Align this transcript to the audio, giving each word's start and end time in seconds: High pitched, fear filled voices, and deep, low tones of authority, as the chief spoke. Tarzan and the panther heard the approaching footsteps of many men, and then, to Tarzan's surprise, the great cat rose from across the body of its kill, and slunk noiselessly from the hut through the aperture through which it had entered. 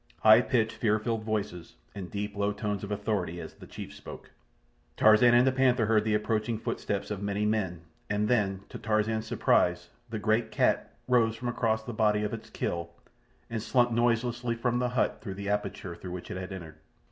High 0.23 0.41
pitched, 0.41 0.71
fear 0.77 0.97
filled 0.97 1.23
voices, 1.23 1.75
and 1.93 2.09
deep, 2.09 2.35
low 2.35 2.53
tones 2.53 2.83
of 2.83 2.89
authority, 2.89 3.39
as 3.39 3.53
the 3.53 3.67
chief 3.67 3.93
spoke. 3.93 4.31
Tarzan 4.97 5.35
and 5.35 5.45
the 5.45 5.51
panther 5.51 5.85
heard 5.85 6.05
the 6.05 6.15
approaching 6.15 6.57
footsteps 6.57 7.11
of 7.11 7.21
many 7.21 7.45
men, 7.45 7.81
and 8.09 8.27
then, 8.27 8.61
to 8.69 8.79
Tarzan's 8.79 9.27
surprise, 9.27 9.89
the 10.09 10.17
great 10.17 10.49
cat 10.49 10.89
rose 11.07 11.35
from 11.35 11.49
across 11.49 11.83
the 11.83 11.93
body 11.93 12.23
of 12.23 12.33
its 12.33 12.49
kill, 12.49 12.89
and 13.47 13.61
slunk 13.61 13.91
noiselessly 13.91 14.55
from 14.55 14.79
the 14.79 14.89
hut 14.89 15.19
through 15.21 15.35
the 15.35 15.49
aperture 15.49 15.93
through 15.93 16.13
which 16.13 16.31
it 16.31 16.37
had 16.37 16.51
entered. 16.51 16.79